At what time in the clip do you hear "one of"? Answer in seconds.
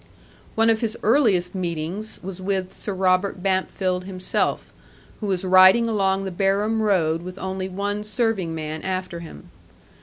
0.55-0.81